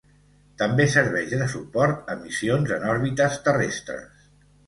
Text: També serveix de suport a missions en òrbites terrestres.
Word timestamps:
També 0.61 0.85
serveix 0.93 1.35
de 1.41 1.49
suport 1.51 2.09
a 2.15 2.17
missions 2.23 2.73
en 2.79 2.87
òrbites 2.93 3.39
terrestres. 3.49 4.27